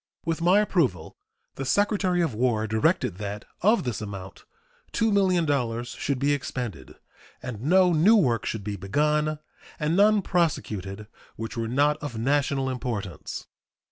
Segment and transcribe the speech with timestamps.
[0.25, 1.15] With my approval,
[1.57, 4.45] the Secretary of War directed that of this amount
[4.93, 6.95] $2,000,000 should be expended,
[7.39, 9.37] and no new works should be begun
[9.79, 13.45] and none prosecuted which were not of national importance.